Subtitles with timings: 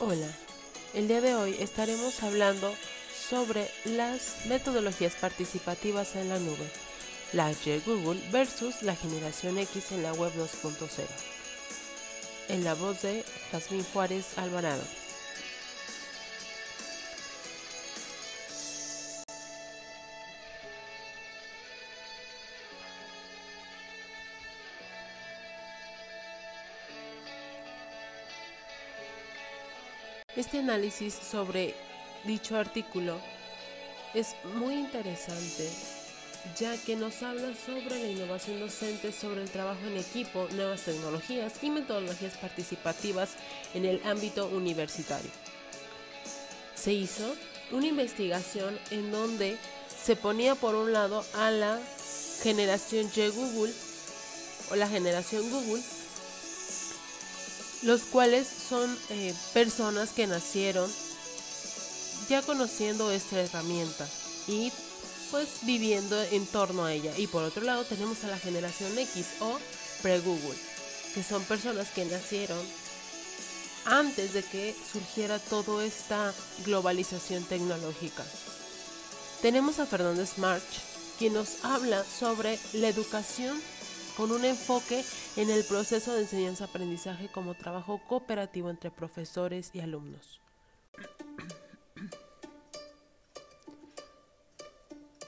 [0.00, 0.28] Hola,
[0.94, 2.72] el día de hoy estaremos hablando
[3.28, 6.70] sobre las metodologías participativas en la nube,
[7.32, 10.86] la de Google versus la generación X en la web 2.0.
[12.48, 14.84] En la voz de Jasmine Juárez Alvarado.
[30.38, 31.74] Este análisis sobre
[32.22, 33.18] dicho artículo
[34.14, 35.68] es muy interesante
[36.56, 41.54] ya que nos habla sobre la innovación docente, sobre el trabajo en equipo, nuevas tecnologías
[41.60, 43.30] y metodologías participativas
[43.74, 45.28] en el ámbito universitario.
[46.76, 47.34] Se hizo
[47.72, 49.56] una investigación en donde
[50.00, 51.80] se ponía por un lado a la
[52.44, 53.72] generación Y Google
[54.70, 55.82] o la generación Google
[57.82, 60.90] los cuales son eh, personas que nacieron
[62.28, 64.06] ya conociendo esta herramienta
[64.46, 64.72] y
[65.30, 67.12] pues viviendo en torno a ella.
[67.16, 69.58] Y por otro lado tenemos a la generación X o
[70.02, 70.56] pre-Google,
[71.14, 72.58] que son personas que nacieron
[73.84, 76.34] antes de que surgiera toda esta
[76.64, 78.24] globalización tecnológica.
[79.40, 80.62] Tenemos a Fernández March,
[81.18, 83.60] quien nos habla sobre la educación
[84.18, 85.04] con un enfoque
[85.36, 90.40] en el proceso de enseñanza-aprendizaje como trabajo cooperativo entre profesores y alumnos.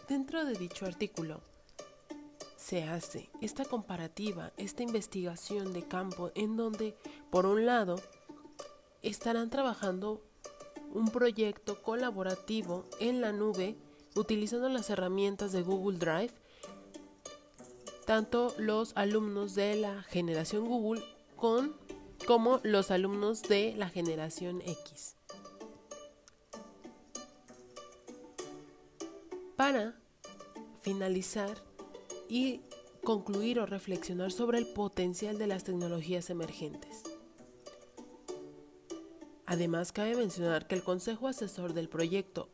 [0.09, 1.41] Dentro de dicho artículo
[2.57, 6.97] se hace esta comparativa, esta investigación de campo en donde,
[7.31, 8.03] por un lado,
[9.03, 10.21] estarán trabajando
[10.93, 13.77] un proyecto colaborativo en la nube
[14.17, 16.40] utilizando las herramientas de Google Drive
[18.11, 21.01] tanto los alumnos de la generación Google
[21.37, 21.77] con,
[22.27, 25.15] como los alumnos de la generación X.
[29.55, 29.95] Para
[30.81, 31.57] finalizar
[32.29, 32.63] y
[33.05, 37.05] concluir o reflexionar sobre el potencial de las tecnologías emergentes.
[39.47, 42.49] Además, cabe mencionar que el Consejo Asesor del proyecto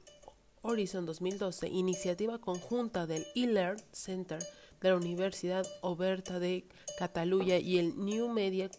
[0.61, 4.45] Horizon 2012, iniciativa conjunta del eLearn Center
[4.89, 6.67] la Universidad Oberta de
[6.99, 8.71] Cataluña y el New Media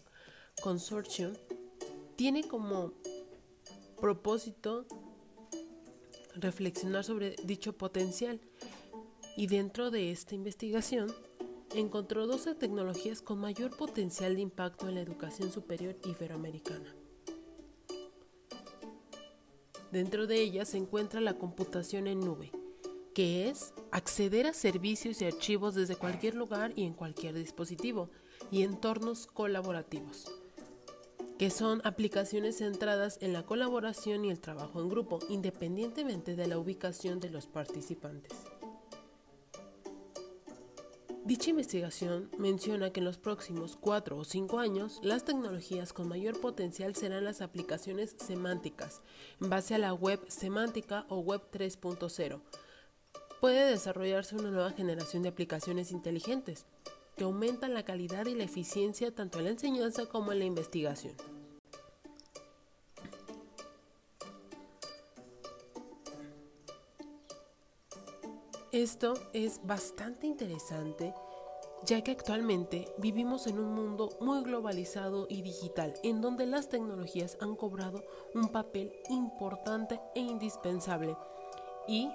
[0.62, 1.34] Consortium,
[2.16, 2.92] tiene como
[4.00, 4.86] propósito
[6.34, 8.40] reflexionar sobre dicho potencial
[9.36, 11.14] y dentro de esta investigación
[11.74, 16.94] encontró 12 tecnologías con mayor potencial de impacto en la educación superior iberoamericana.
[19.92, 22.52] Dentro de ellas se encuentra la computación en nube,
[23.18, 28.10] que es acceder a servicios y archivos desde cualquier lugar y en cualquier dispositivo,
[28.52, 30.26] y entornos colaborativos,
[31.36, 36.58] que son aplicaciones centradas en la colaboración y el trabajo en grupo, independientemente de la
[36.58, 38.38] ubicación de los participantes.
[41.24, 46.40] Dicha investigación menciona que en los próximos 4 o 5 años las tecnologías con mayor
[46.40, 49.02] potencial serán las aplicaciones semánticas,
[49.40, 52.40] en base a la web semántica o web 3.0.
[53.40, 56.66] Puede desarrollarse una nueva generación de aplicaciones inteligentes
[57.16, 61.14] que aumentan la calidad y la eficiencia tanto en la enseñanza como en la investigación.
[68.72, 71.14] Esto es bastante interesante
[71.84, 77.38] ya que actualmente vivimos en un mundo muy globalizado y digital, en donde las tecnologías
[77.40, 81.16] han cobrado un papel importante e indispensable
[81.86, 82.10] y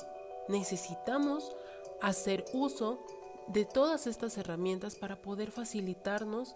[0.48, 1.56] necesitamos
[2.02, 3.00] hacer uso
[3.48, 6.56] de todas estas herramientas para poder facilitarnos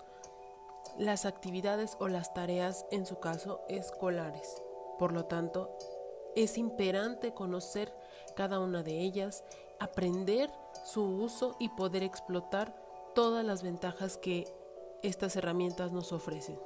[0.98, 4.62] las actividades o las tareas, en su caso, escolares.
[4.98, 5.78] Por lo tanto,
[6.36, 7.94] es imperante conocer
[8.36, 9.44] cada una de ellas,
[9.80, 10.52] aprender
[10.86, 12.76] su uso y poder explotar
[13.16, 14.46] todas las ventajas que
[15.04, 16.60] estas herramientas nos ofrecen.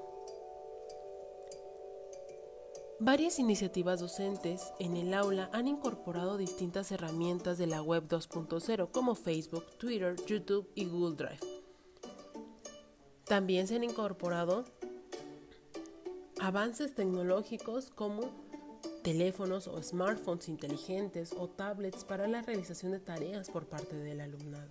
[3.04, 9.16] Varias iniciativas docentes en el aula han incorporado distintas herramientas de la web 2.0 como
[9.16, 11.40] Facebook, Twitter, YouTube y Google Drive.
[13.26, 14.66] También se han incorporado
[16.40, 18.30] avances tecnológicos como
[19.04, 24.70] teléfonos o smartphones inteligentes o tablets para la realización de tareas por parte del alumnado.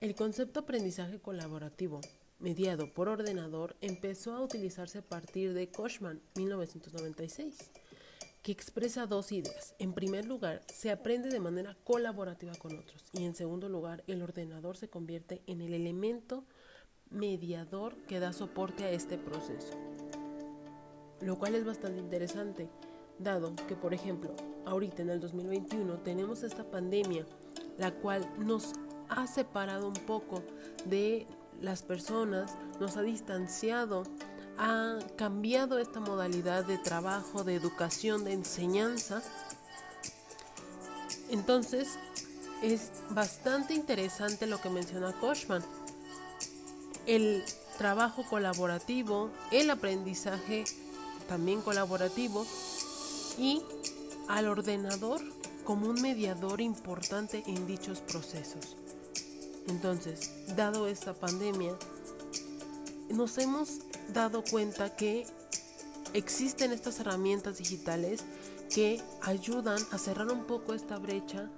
[0.00, 2.00] El concepto aprendizaje colaborativo,
[2.40, 7.70] mediado por ordenador, empezó a utilizarse a partir de Kochman 1996,
[8.42, 9.74] que expresa dos ideas.
[9.78, 14.22] En primer lugar, se aprende de manera colaborativa con otros y en segundo lugar, el
[14.22, 16.44] ordenador se convierte en el elemento
[17.10, 19.76] mediador que da soporte a este proceso.
[21.20, 22.70] lo cual es bastante interesante,
[23.18, 24.34] dado que, por ejemplo,
[24.64, 27.26] ahorita en el 2021 tenemos esta pandemia,
[27.76, 28.72] la cual nos
[29.10, 30.42] ha separado un poco
[30.86, 31.26] de
[31.60, 34.04] las personas, nos ha distanciado,
[34.58, 39.22] ha cambiado esta modalidad de trabajo, de educación, de enseñanza.
[41.30, 41.98] Entonces,
[42.62, 45.62] es bastante interesante lo que menciona Koshman.
[47.06, 47.42] El
[47.78, 50.64] trabajo colaborativo, el aprendizaje
[51.28, 52.44] también colaborativo
[53.38, 53.62] y
[54.28, 55.20] al ordenador
[55.64, 58.76] como un mediador importante en dichos procesos.
[59.70, 61.72] Entonces, dado esta pandemia,
[63.08, 63.78] nos hemos
[64.12, 65.24] dado cuenta que
[66.12, 68.24] existen estas herramientas digitales
[68.74, 71.48] que ayudan a cerrar un poco esta brecha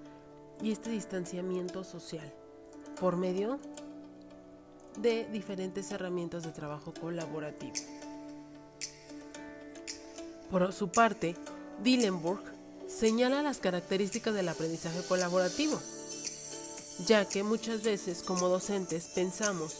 [0.60, 2.30] y este distanciamiento social
[3.00, 3.58] por medio
[4.98, 7.72] de diferentes herramientas de trabajo colaborativo.
[10.50, 11.34] Por su parte,
[11.82, 12.42] Dillenburg
[12.86, 15.80] señala las características del aprendizaje colaborativo
[17.06, 19.74] ya que muchas veces como docentes pensamos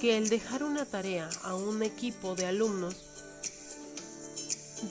[0.00, 2.94] que el dejar una tarea a un equipo de alumnos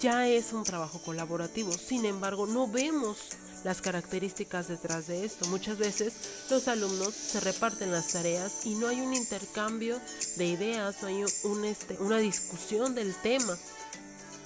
[0.02, 1.72] ya es un trabajo colaborativo.
[1.72, 3.18] Sin embargo, no vemos
[3.64, 5.48] las características detrás de esto.
[5.48, 6.14] Muchas veces
[6.50, 10.00] los alumnos se reparten las tareas y no hay un intercambio
[10.36, 11.24] de ideas, no hay
[11.66, 13.58] este, una discusión del tema.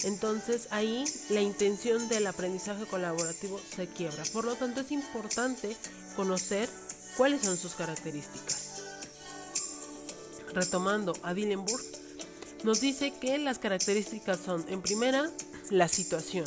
[0.03, 4.23] Entonces ahí la intención del aprendizaje colaborativo se quiebra.
[4.33, 5.75] Por lo tanto es importante
[6.15, 6.69] conocer
[7.17, 8.83] ¿Cuáles son sus características?
[10.53, 11.83] Retomando a Dillenburg,
[12.63, 15.29] nos dice que las características son, en primera,
[15.69, 16.45] la situación,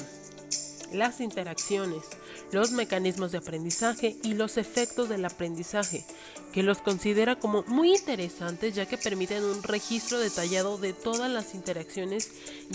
[0.92, 2.02] las interacciones,
[2.50, 6.04] los mecanismos de aprendizaje y los efectos del aprendizaje,
[6.52, 11.54] que los considera como muy interesantes ya que permiten un registro detallado de todas las
[11.54, 12.30] interacciones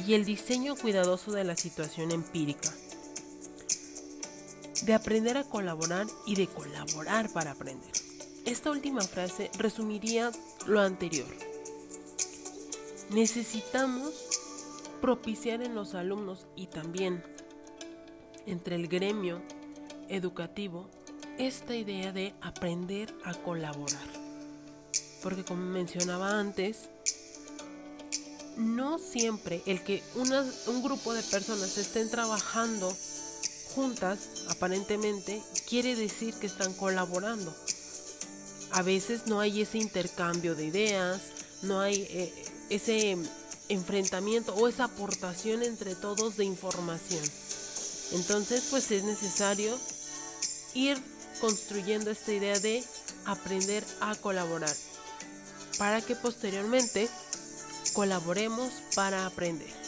[0.06, 2.72] y el diseño cuidadoso de la situación empírica
[4.90, 7.92] de aprender a colaborar y de colaborar para aprender.
[8.44, 10.32] Esta última frase resumiría
[10.66, 11.28] lo anterior.
[13.12, 14.16] Necesitamos
[15.00, 17.24] propiciar en los alumnos y también
[18.48, 19.44] entre el gremio
[20.08, 20.90] educativo
[21.38, 24.08] esta idea de aprender a colaborar.
[25.22, 26.90] Porque como mencionaba antes,
[28.58, 32.92] no siempre el que un grupo de personas estén trabajando
[33.80, 37.56] juntas, aparentemente, quiere decir que están colaborando.
[38.72, 41.22] A veces no hay ese intercambio de ideas,
[41.62, 43.18] no hay eh, ese
[43.70, 47.24] enfrentamiento o esa aportación entre todos de información.
[48.12, 49.78] Entonces, pues es necesario
[50.74, 51.02] ir
[51.40, 52.84] construyendo esta idea de
[53.26, 54.76] aprender a colaborar
[55.78, 57.08] para que posteriormente
[57.94, 59.79] colaboremos para aprender.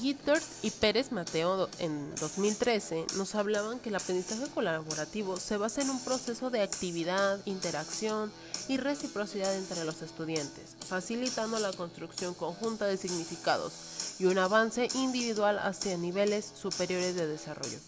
[0.00, 5.90] Gittert y Pérez Mateo en 2013 nos hablaban que el aprendizaje colaborativo se basa en
[5.90, 8.32] un proceso de actividad, interacción
[8.68, 13.72] y reciprocidad entre los estudiantes, facilitando la construcción conjunta de significados
[14.18, 17.78] y un avance individual hacia niveles superiores de desarrollo.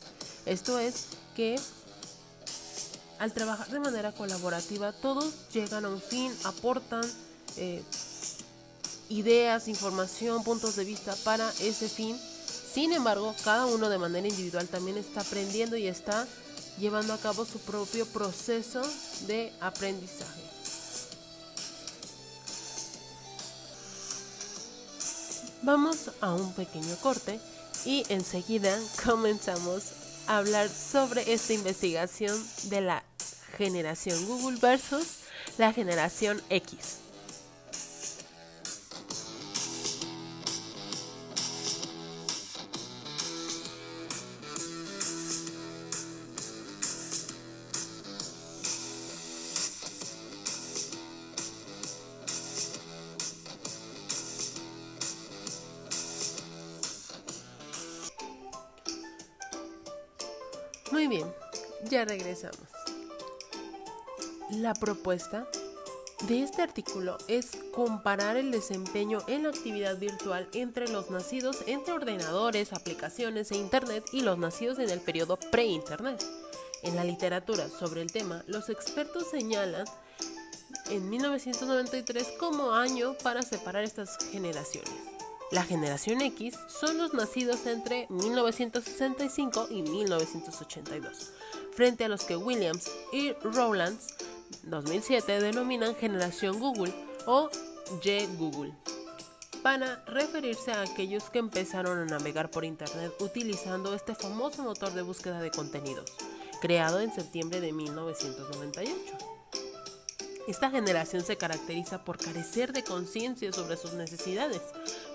[0.44, 1.58] Esto es que
[3.18, 7.04] al trabajar de manera colaborativa todos llegan a un fin, aportan
[7.56, 7.82] eh,
[9.12, 12.18] ideas, información, puntos de vista para ese fin.
[12.72, 16.26] Sin embargo, cada uno de manera individual también está aprendiendo y está
[16.78, 18.82] llevando a cabo su propio proceso
[19.26, 20.40] de aprendizaje.
[25.62, 27.38] Vamos a un pequeño corte
[27.84, 29.84] y enseguida comenzamos
[30.26, 33.04] a hablar sobre esta investigación de la
[33.58, 35.06] generación Google versus
[35.58, 37.02] la generación X.
[60.92, 61.26] Muy bien,
[61.88, 62.68] ya regresamos.
[64.50, 65.48] La propuesta
[66.28, 71.94] de este artículo es comparar el desempeño en la actividad virtual entre los nacidos entre
[71.94, 76.22] ordenadores, aplicaciones e Internet y los nacidos en el periodo pre-Internet.
[76.82, 79.86] En la literatura sobre el tema, los expertos señalan
[80.90, 85.01] en 1993 como año para separar estas generaciones.
[85.52, 91.30] La generación X son los nacidos entre 1965 y 1982,
[91.74, 94.14] frente a los que Williams y Rowlands
[94.62, 96.94] 2007 denominan generación Google
[97.26, 97.50] o
[98.02, 98.72] Y Google
[99.62, 105.02] para referirse a aquellos que empezaron a navegar por Internet utilizando este famoso motor de
[105.02, 106.16] búsqueda de contenidos,
[106.62, 109.41] creado en septiembre de 1998.
[110.48, 114.60] Esta generación se caracteriza por carecer de conciencia sobre sus necesidades,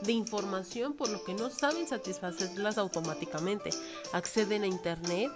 [0.01, 3.71] de información por lo que no saben satisfacerlas automáticamente,
[4.13, 5.29] acceden a Internet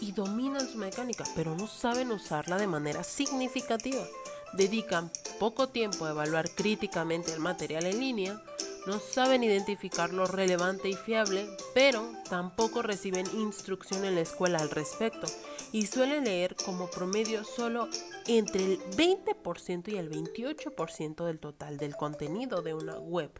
[0.00, 4.04] y dominan su mecánica, pero no saben usarla de manera significativa.
[4.52, 8.42] Dedican poco tiempo a evaluar críticamente el material en línea,
[8.86, 14.70] no saben identificar lo relevante y fiable, pero tampoco reciben instrucción en la escuela al
[14.70, 15.26] respecto
[15.72, 17.88] y suelen leer como promedio solo
[18.26, 23.30] entre el 20% y el 28% del total del contenido de una web.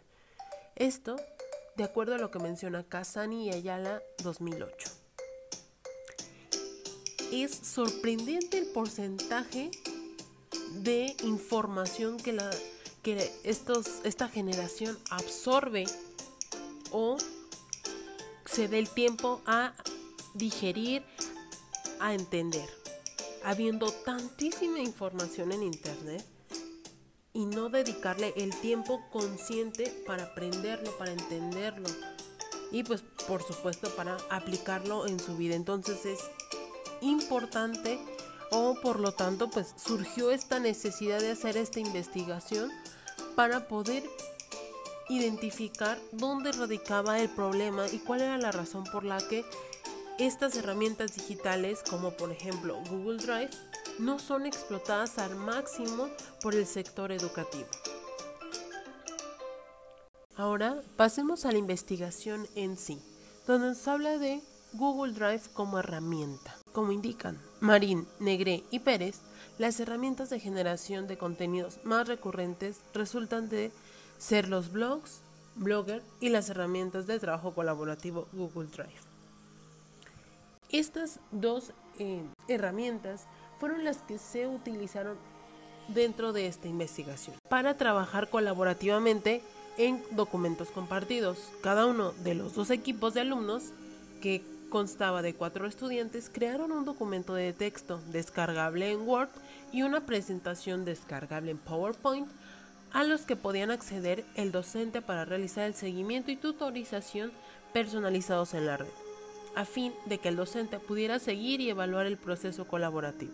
[0.76, 1.16] Esto
[1.76, 4.90] de acuerdo a lo que menciona Casani y Ayala 2008.
[7.32, 9.70] Es sorprendente el porcentaje
[10.72, 12.50] de información que la
[13.02, 15.84] que estos, esta generación absorbe
[16.90, 17.16] o
[18.44, 19.72] se dé el tiempo a
[20.34, 21.04] digerir,
[22.00, 22.68] a entender.
[23.44, 26.24] Habiendo tantísima información en Internet
[27.32, 31.88] y no dedicarle el tiempo consciente para aprenderlo, para entenderlo
[32.70, 35.54] y pues por supuesto para aplicarlo en su vida.
[35.54, 36.18] Entonces es
[37.00, 37.98] importante
[38.50, 42.70] o por lo tanto pues surgió esta necesidad de hacer esta investigación
[43.36, 44.02] para poder
[45.08, 49.44] identificar dónde radicaba el problema y cuál era la razón por la que
[50.18, 53.50] estas herramientas digitales como por ejemplo Google Drive
[53.98, 56.08] no son explotadas al máximo
[56.42, 57.68] por el sector educativo.
[60.34, 63.00] Ahora pasemos a la investigación en sí,
[63.46, 64.40] donde nos habla de
[64.72, 66.56] Google Drive como herramienta.
[66.72, 69.20] Como indican Marín, Negré y Pérez,
[69.58, 73.72] las herramientas de generación de contenidos más recurrentes resultan de
[74.18, 75.22] ser los blogs,
[75.56, 79.07] Blogger y las herramientas de trabajo colaborativo Google Drive.
[80.70, 83.26] Estas dos eh, herramientas
[83.58, 85.16] fueron las que se utilizaron
[85.88, 89.42] dentro de esta investigación para trabajar colaborativamente
[89.78, 91.38] en documentos compartidos.
[91.62, 93.72] Cada uno de los dos equipos de alumnos
[94.20, 99.30] que constaba de cuatro estudiantes, crearon un documento de texto descargable en Word
[99.72, 102.28] y una presentación descargable en PowerPoint
[102.92, 107.32] a los que podían acceder el docente para realizar el seguimiento y tutorización
[107.72, 108.88] personalizados en la red,
[109.54, 113.32] a fin de que el docente pudiera seguir y evaluar el proceso colaborativo.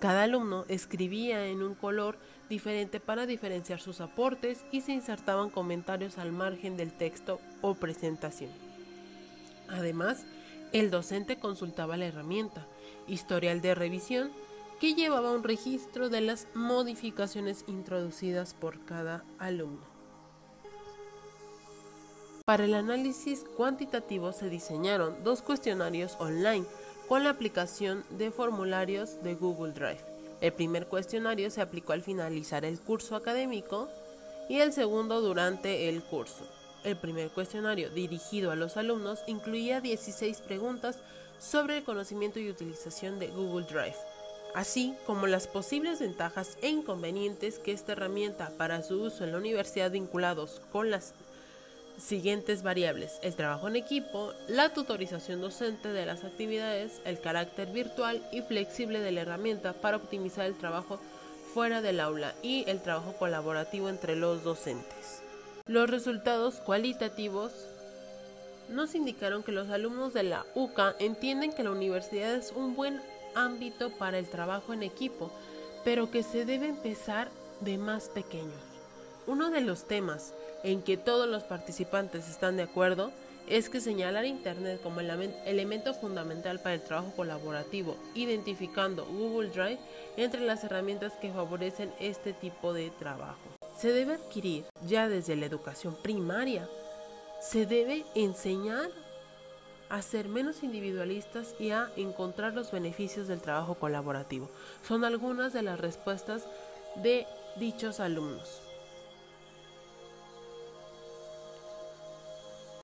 [0.00, 6.18] Cada alumno escribía en un color diferente para diferenciar sus aportes y se insertaban comentarios
[6.18, 8.50] al margen del texto o presentación.
[9.68, 10.24] Además,
[10.72, 12.66] el docente consultaba la herramienta,
[13.06, 14.30] historial de revisión,
[14.80, 19.97] que llevaba un registro de las modificaciones introducidas por cada alumno.
[22.48, 26.64] Para el análisis cuantitativo se diseñaron dos cuestionarios online
[27.06, 30.00] con la aplicación de formularios de Google Drive.
[30.40, 33.90] El primer cuestionario se aplicó al finalizar el curso académico
[34.48, 36.48] y el segundo durante el curso.
[36.84, 41.00] El primer cuestionario, dirigido a los alumnos, incluía 16 preguntas
[41.38, 43.98] sobre el conocimiento y utilización de Google Drive,
[44.54, 49.38] así como las posibles ventajas e inconvenientes que esta herramienta para su uso en la
[49.38, 51.12] universidad vinculados con las
[51.98, 58.26] siguientes variables, el trabajo en equipo, la tutorización docente de las actividades, el carácter virtual
[58.32, 61.00] y flexible de la herramienta para optimizar el trabajo
[61.52, 65.22] fuera del aula y el trabajo colaborativo entre los docentes.
[65.66, 67.52] Los resultados cualitativos
[68.68, 73.00] nos indicaron que los alumnos de la UCA entienden que la universidad es un buen
[73.34, 75.30] ámbito para el trabajo en equipo,
[75.84, 78.67] pero que se debe empezar de más pequeños.
[79.28, 83.12] Uno de los temas en que todos los participantes están de acuerdo
[83.46, 85.10] es que señalar Internet como el
[85.46, 89.78] elemento fundamental para el trabajo colaborativo, identificando Google Drive
[90.16, 95.46] entre las herramientas que favorecen este tipo de trabajo se debe adquirir ya desde la
[95.46, 96.68] educación primaria.
[97.40, 98.90] Se debe enseñar
[99.88, 104.50] a ser menos individualistas y a encontrar los beneficios del trabajo colaborativo.
[104.82, 106.48] Son algunas de las respuestas
[106.96, 108.67] de dichos alumnos.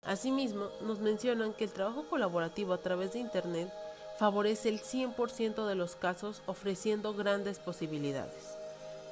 [0.05, 3.73] Asimismo, nos mencionan que el trabajo colaborativo a través de Internet
[4.19, 8.57] favorece el 100% de los casos ofreciendo grandes posibilidades.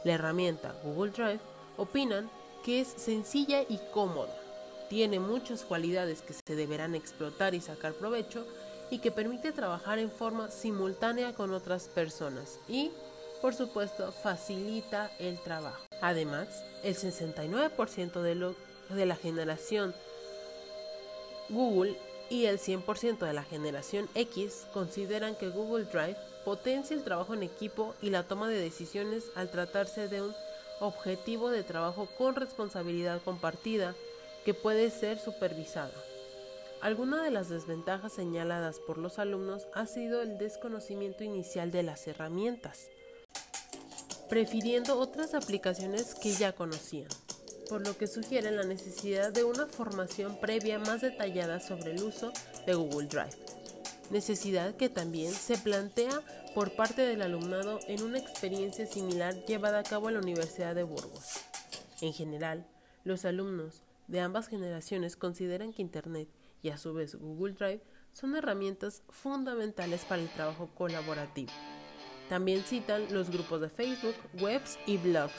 [0.05, 1.41] La herramienta Google Drive
[1.77, 2.31] Opinan
[2.63, 4.33] que es sencilla y cómoda,
[4.89, 8.47] tiene muchas cualidades que se deberán explotar y sacar provecho
[8.91, 12.91] y que permite trabajar en forma simultánea con otras personas y,
[13.41, 15.83] por supuesto, facilita el trabajo.
[16.03, 16.49] Además,
[16.85, 18.55] el 69% de,
[18.95, 19.95] de la generación
[21.53, 21.97] Google
[22.31, 27.43] y el 100% de la generación X consideran que Google Drive potencia el trabajo en
[27.43, 30.35] equipo y la toma de decisiones al tratarse de un
[30.81, 33.95] objetivo de trabajo con responsabilidad compartida
[34.45, 35.93] que puede ser supervisada.
[36.81, 42.09] Alguna de las desventajas señaladas por los alumnos ha sido el desconocimiento inicial de las
[42.09, 42.91] herramientas,
[44.29, 47.09] prefiriendo otras aplicaciones que ya conocían,
[47.73, 52.31] por lo que sugiere la necesidad de una formación previa más detallada sobre el uso
[52.67, 53.35] de Google Drive,
[54.11, 56.21] necesidad que también se plantea
[56.55, 60.83] por parte del alumnado en una experiencia similar llevada a cabo en la Universidad de
[60.83, 61.41] Burgos.
[62.03, 62.67] En general,
[63.05, 66.29] los alumnos de ambas generaciones consideran que Internet
[66.61, 71.53] y a su vez Google Drive son herramientas fundamentales para el trabajo colaborativo.
[72.29, 75.33] También citan los grupos de Facebook, webs y blogs,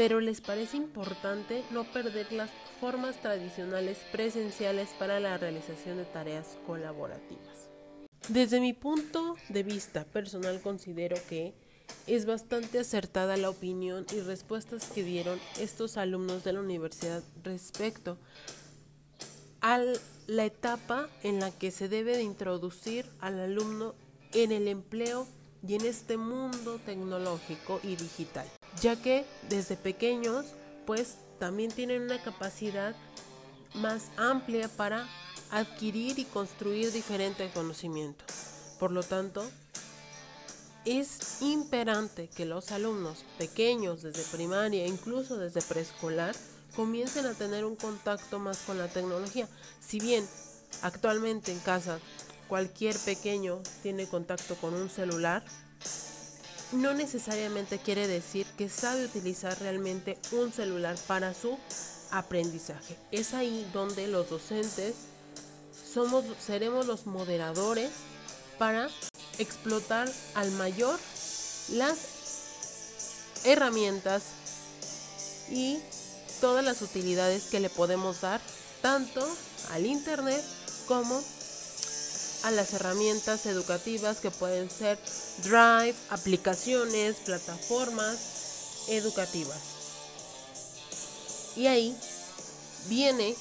[0.00, 2.48] pero les parece importante no perder las
[2.80, 7.68] formas tradicionales presenciales para la realización de tareas colaborativas.
[8.30, 11.52] Desde mi punto de vista personal considero que
[12.06, 18.16] es bastante acertada la opinión y respuestas que dieron estos alumnos de la universidad respecto
[19.60, 19.84] a
[20.26, 23.94] la etapa en la que se debe de introducir al alumno
[24.32, 25.26] en el empleo
[25.62, 28.46] y en este mundo tecnológico y digital,
[28.80, 30.46] ya que desde pequeños
[30.86, 32.94] pues también tienen una capacidad
[33.74, 35.06] más amplia para
[35.50, 38.24] adquirir y construir diferente conocimiento.
[38.78, 39.48] Por lo tanto,
[40.84, 46.34] es imperante que los alumnos pequeños desde primaria, incluso desde preescolar,
[46.74, 49.48] comiencen a tener un contacto más con la tecnología.
[49.80, 50.26] Si bien
[50.82, 51.98] actualmente en casa
[52.48, 55.44] cualquier pequeño tiene contacto con un celular,
[56.72, 61.58] no necesariamente quiere decir que sabe utilizar realmente un celular para su
[62.10, 62.96] aprendizaje.
[63.10, 64.94] Es ahí donde los docentes
[65.92, 67.90] somos, seremos los moderadores
[68.58, 68.88] para
[69.38, 70.98] explotar al mayor
[71.70, 71.98] las
[73.44, 74.22] herramientas
[75.50, 75.78] y
[76.40, 78.40] todas las utilidades que le podemos dar
[78.82, 79.26] tanto
[79.72, 80.42] al Internet
[80.86, 81.22] como
[82.42, 84.98] a las herramientas educativas que pueden ser
[85.42, 89.58] Drive, aplicaciones, plataformas educativas.
[91.56, 91.96] Y ahí
[92.88, 93.34] viene,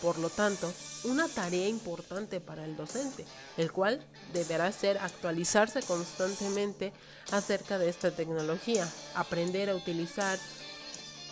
[0.00, 0.72] por lo tanto,
[1.04, 3.24] una tarea importante para el docente,
[3.56, 6.92] el cual deberá ser actualizarse constantemente
[7.30, 10.38] acerca de esta tecnología, aprender a utilizar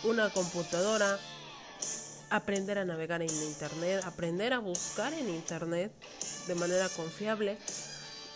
[0.03, 1.19] una computadora,
[2.31, 5.91] aprender a navegar en Internet, aprender a buscar en Internet
[6.47, 7.57] de manera confiable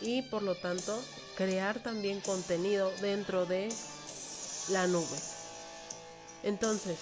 [0.01, 1.01] y por lo tanto
[1.37, 3.69] crear también contenido dentro de
[4.69, 5.17] la nube.
[6.43, 6.97] Entonces,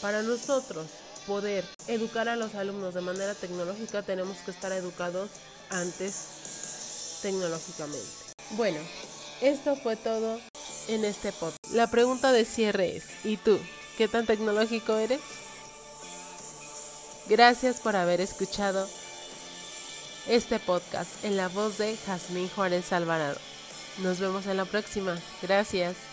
[0.00, 0.86] para nosotros
[1.26, 5.30] poder educar a los alumnos de manera tecnológica tenemos que estar educados
[5.70, 8.06] antes tecnológicamente.
[8.50, 8.78] Bueno,
[9.40, 10.38] esto fue todo
[10.88, 11.58] en este podcast.
[11.72, 13.58] La pregunta de cierre es, ¿y tú?
[13.96, 15.20] ¿Qué tan tecnológico eres?
[17.28, 18.88] Gracias por haber escuchado
[20.28, 23.38] este podcast en la voz de Jazmín Juárez Alvarado.
[23.98, 25.14] Nos vemos en la próxima.
[25.42, 26.07] Gracias.